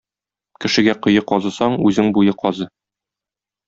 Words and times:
Кешегә 0.65 0.95
кое 1.07 1.23
казысаң, 1.33 1.79
үзең 1.91 2.13
буе 2.19 2.39
казы. 2.45 2.71